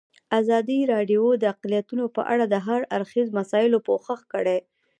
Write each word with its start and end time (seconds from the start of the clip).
ازادي 0.39 0.79
راډیو 0.93 1.23
د 1.37 1.43
اقلیتونه 1.53 2.03
په 2.15 2.21
اړه 2.33 2.45
د 2.49 2.55
هر 2.67 2.79
اړخیزو 2.95 3.35
مسایلو 3.39 3.77
پوښښ 3.87 4.19
کړی. 4.33 4.57